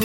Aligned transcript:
Oh, 0.00 0.04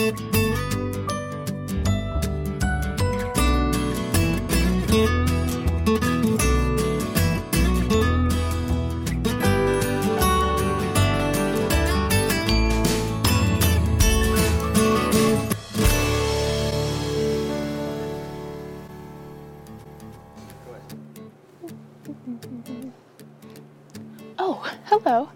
hello. 24.86 25.28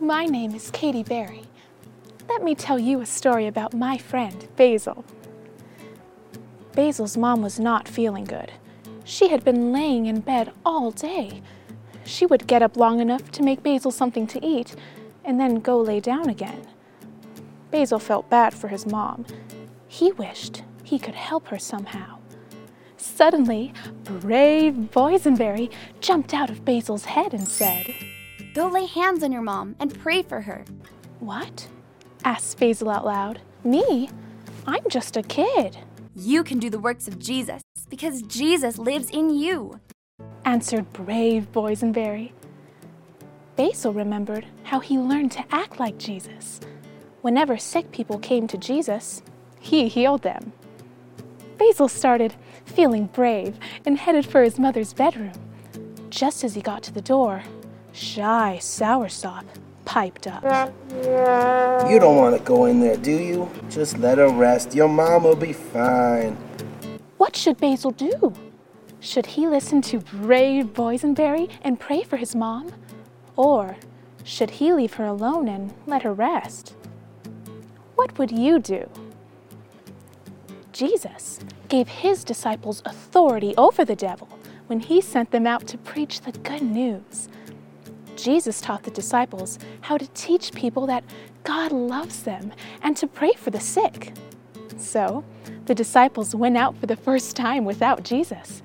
My 0.00 0.24
name 0.24 0.54
is 0.54 0.70
Katie 0.70 1.02
Berry. 1.02 1.49
Let 2.30 2.44
me 2.44 2.54
tell 2.54 2.78
you 2.78 3.00
a 3.00 3.06
story 3.06 3.48
about 3.48 3.74
my 3.74 3.98
friend, 3.98 4.46
Basil. 4.54 5.04
Basil's 6.76 7.16
mom 7.16 7.42
was 7.42 7.58
not 7.58 7.88
feeling 7.88 8.22
good. 8.22 8.52
She 9.02 9.30
had 9.30 9.42
been 9.42 9.72
laying 9.72 10.06
in 10.06 10.20
bed 10.20 10.52
all 10.64 10.92
day. 10.92 11.42
She 12.04 12.26
would 12.26 12.46
get 12.46 12.62
up 12.62 12.76
long 12.76 13.00
enough 13.00 13.32
to 13.32 13.42
make 13.42 13.64
Basil 13.64 13.90
something 13.90 14.28
to 14.28 14.46
eat 14.46 14.76
and 15.24 15.40
then 15.40 15.56
go 15.56 15.80
lay 15.80 15.98
down 15.98 16.28
again. 16.28 16.68
Basil 17.72 17.98
felt 17.98 18.30
bad 18.30 18.54
for 18.54 18.68
his 18.68 18.86
mom. 18.86 19.26
He 19.88 20.12
wished 20.12 20.62
he 20.84 21.00
could 21.00 21.16
help 21.16 21.48
her 21.48 21.58
somehow. 21.58 22.18
Suddenly, 22.96 23.72
brave 24.04 24.74
Boysenberry 24.92 25.68
jumped 25.98 26.32
out 26.32 26.48
of 26.48 26.64
Basil's 26.64 27.06
head 27.06 27.34
and 27.34 27.48
said, 27.48 27.92
Go 28.54 28.68
lay 28.68 28.86
hands 28.86 29.24
on 29.24 29.32
your 29.32 29.42
mom 29.42 29.74
and 29.80 29.98
pray 29.98 30.22
for 30.22 30.42
her. 30.42 30.64
What? 31.18 31.66
Asked 32.24 32.58
Basil 32.58 32.90
out 32.90 33.04
loud. 33.04 33.40
Me? 33.64 34.08
I'm 34.66 34.88
just 34.88 35.16
a 35.16 35.22
kid, 35.22 35.78
You 36.14 36.44
can 36.44 36.58
do 36.58 36.68
the 36.70 36.78
works 36.78 37.08
of 37.08 37.18
Jesus 37.18 37.62
because 37.88 38.22
Jesus 38.22 38.78
lives 38.78 39.10
in 39.10 39.30
you. 39.30 39.80
answered 40.44 40.92
brave 40.92 41.50
Boysenberry. 41.52 42.32
Basil 43.56 43.92
remembered 43.92 44.46
how 44.64 44.80
he 44.80 44.98
learned 44.98 45.32
to 45.32 45.44
act 45.50 45.78
like 45.78 45.98
Jesus. 45.98 46.60
Whenever 47.22 47.58
sick 47.58 47.90
people 47.92 48.18
came 48.18 48.46
to 48.48 48.56
Jesus, 48.58 49.22
he 49.60 49.88
healed 49.88 50.22
them. 50.22 50.52
Basil 51.58 51.88
started 51.88 52.34
feeling 52.64 53.06
brave 53.06 53.58
and 53.84 53.98
headed 53.98 54.24
for 54.26 54.42
his 54.42 54.58
mother's 54.58 54.92
bedroom. 54.94 55.32
Just 56.08 56.42
as 56.42 56.54
he 56.54 56.62
got 56.62 56.82
to 56.84 56.92
the 56.92 57.02
door, 57.02 57.42
shy 57.92 58.56
Soursop 58.60 59.44
piped 59.84 60.26
up. 60.26 60.42
You 61.90 61.98
don't 61.98 62.14
want 62.14 62.38
to 62.38 62.42
go 62.44 62.66
in 62.66 62.78
there, 62.78 62.96
do 62.96 63.10
you? 63.10 63.50
Just 63.68 63.98
let 63.98 64.18
her 64.18 64.28
rest. 64.28 64.76
Your 64.76 64.88
mom 64.88 65.24
will 65.24 65.34
be 65.34 65.52
fine. 65.52 66.36
What 67.16 67.34
should 67.34 67.58
Basil 67.58 67.90
do? 67.90 68.32
Should 69.00 69.26
he 69.26 69.48
listen 69.48 69.82
to 69.82 69.98
brave 69.98 70.66
Boysenberry 70.66 71.50
and 71.62 71.80
pray 71.80 72.04
for 72.04 72.16
his 72.16 72.36
mom? 72.36 72.72
Or 73.34 73.76
should 74.22 74.50
he 74.50 74.72
leave 74.72 74.94
her 74.94 75.04
alone 75.04 75.48
and 75.48 75.74
let 75.84 76.02
her 76.02 76.12
rest? 76.12 76.76
What 77.96 78.16
would 78.18 78.30
you 78.30 78.60
do? 78.60 78.88
Jesus 80.72 81.40
gave 81.66 81.88
his 81.88 82.22
disciples 82.22 82.82
authority 82.84 83.52
over 83.58 83.84
the 83.84 83.96
devil 83.96 84.28
when 84.68 84.78
he 84.78 85.00
sent 85.00 85.32
them 85.32 85.44
out 85.44 85.66
to 85.66 85.76
preach 85.76 86.20
the 86.20 86.30
good 86.30 86.62
news. 86.62 87.28
Jesus 88.22 88.60
taught 88.60 88.82
the 88.82 88.90
disciples 88.90 89.58
how 89.80 89.96
to 89.96 90.06
teach 90.08 90.52
people 90.52 90.86
that 90.86 91.04
God 91.44 91.72
loves 91.72 92.22
them 92.22 92.52
and 92.82 92.96
to 92.96 93.06
pray 93.06 93.32
for 93.32 93.50
the 93.50 93.60
sick. 93.60 94.12
So, 94.76 95.24
the 95.66 95.74
disciples 95.74 96.34
went 96.34 96.56
out 96.56 96.76
for 96.78 96.86
the 96.86 96.96
first 96.96 97.36
time 97.36 97.64
without 97.64 98.02
Jesus. 98.02 98.62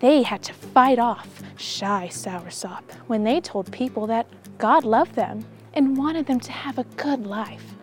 They 0.00 0.22
had 0.22 0.42
to 0.44 0.52
fight 0.52 0.98
off 0.98 1.42
shy 1.56 2.08
Soursop 2.10 2.82
when 3.06 3.24
they 3.24 3.40
told 3.40 3.70
people 3.70 4.06
that 4.08 4.26
God 4.58 4.84
loved 4.84 5.14
them 5.14 5.44
and 5.74 5.96
wanted 5.96 6.26
them 6.26 6.40
to 6.40 6.52
have 6.52 6.78
a 6.78 6.84
good 6.96 7.26
life. 7.26 7.74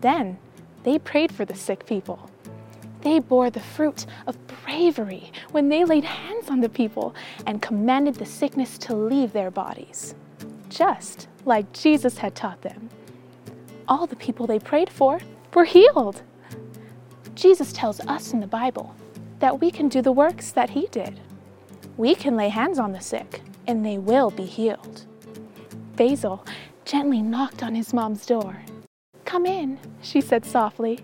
Then, 0.00 0.38
they 0.84 0.98
prayed 0.98 1.32
for 1.32 1.44
the 1.44 1.54
sick 1.54 1.84
people. 1.86 2.30
They 3.02 3.18
bore 3.18 3.50
the 3.50 3.60
fruit 3.60 4.06
of 4.26 4.36
bravery 4.46 5.32
when 5.50 5.68
they 5.68 5.84
laid 5.84 6.04
hands 6.04 6.50
on 6.50 6.60
the 6.60 6.68
people 6.68 7.14
and 7.46 7.62
commanded 7.62 8.14
the 8.16 8.26
sickness 8.26 8.78
to 8.78 8.94
leave 8.94 9.32
their 9.32 9.50
bodies, 9.50 10.14
just 10.78 11.26
like 11.44 11.72
Jesus 11.72 12.18
had 12.18 12.36
taught 12.36 12.62
them. 12.62 12.88
All 13.88 14.06
the 14.06 14.14
people 14.14 14.46
they 14.46 14.60
prayed 14.60 14.88
for 14.88 15.18
were 15.52 15.64
healed. 15.64 16.22
Jesus 17.34 17.72
tells 17.72 17.98
us 18.00 18.32
in 18.32 18.38
the 18.38 18.46
Bible 18.46 18.94
that 19.40 19.60
we 19.60 19.72
can 19.72 19.88
do 19.88 20.00
the 20.00 20.12
works 20.12 20.52
that 20.52 20.70
he 20.70 20.86
did. 20.92 21.18
We 21.96 22.14
can 22.14 22.36
lay 22.36 22.48
hands 22.48 22.78
on 22.78 22.92
the 22.92 23.00
sick 23.00 23.42
and 23.66 23.84
they 23.84 23.98
will 23.98 24.30
be 24.30 24.44
healed. 24.44 25.04
Basil 25.96 26.46
gently 26.84 27.22
knocked 27.22 27.64
on 27.64 27.74
his 27.74 27.92
mom's 27.92 28.24
door. 28.24 28.62
Come 29.24 29.46
in, 29.46 29.80
she 30.00 30.20
said 30.20 30.44
softly, 30.44 31.00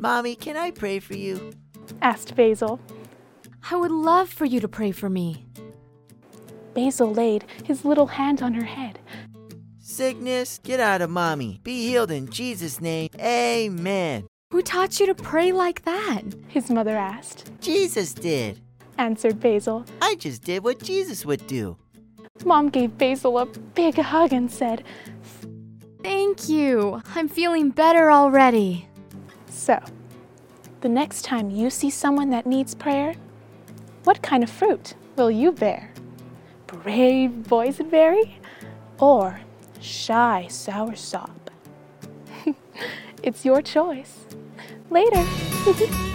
Mommy, 0.00 0.34
can 0.34 0.56
I 0.56 0.70
pray 0.70 0.98
for 0.98 1.14
you? 1.14 1.52
asked 2.00 2.34
Basil. 2.34 2.80
I 3.70 3.76
would 3.76 3.90
love 3.90 4.30
for 4.30 4.46
you 4.46 4.60
to 4.60 4.68
pray 4.68 4.92
for 4.92 5.10
me. 5.10 5.43
Basil 6.74 7.12
laid 7.12 7.44
his 7.64 7.84
little 7.84 8.06
hand 8.06 8.42
on 8.42 8.54
her 8.54 8.64
head. 8.64 8.98
Sickness, 9.78 10.58
get 10.62 10.80
out 10.80 11.02
of 11.02 11.10
mommy. 11.10 11.60
Be 11.62 11.86
healed 11.88 12.10
in 12.10 12.28
Jesus' 12.28 12.80
name. 12.80 13.10
Amen. 13.20 14.26
Who 14.50 14.62
taught 14.62 14.98
you 15.00 15.06
to 15.06 15.14
pray 15.14 15.52
like 15.52 15.84
that? 15.84 16.22
His 16.48 16.70
mother 16.70 16.96
asked, 16.96 17.50
Jesus 17.60 18.12
did. 18.14 18.60
answered 18.98 19.40
Basil. 19.40 19.84
I 20.00 20.14
just 20.16 20.42
did 20.42 20.64
what 20.64 20.82
Jesus 20.82 21.24
would 21.24 21.46
do. 21.46 21.76
Mom 22.44 22.68
gave 22.68 22.98
Basil 22.98 23.38
a 23.38 23.46
big 23.46 23.96
hug 23.96 24.32
and 24.32 24.50
said, 24.50 24.84
Thank 26.02 26.48
you. 26.48 27.02
I'm 27.14 27.28
feeling 27.28 27.70
better 27.70 28.10
already. 28.10 28.88
So, 29.48 29.80
the 30.80 30.88
next 30.88 31.22
time 31.22 31.50
you 31.50 31.70
see 31.70 31.90
someone 31.90 32.30
that 32.30 32.46
needs 32.46 32.74
prayer, 32.74 33.14
what 34.04 34.20
kind 34.20 34.42
of 34.42 34.50
fruit 34.50 34.94
will 35.16 35.30
you 35.30 35.50
bear? 35.52 35.90
Brave 36.66 37.30
boysenberry 37.48 38.34
or 38.98 39.40
shy 39.80 40.46
soursop? 40.48 41.30
it's 43.22 43.44
your 43.44 43.62
choice. 43.62 44.26
Later. 44.90 45.24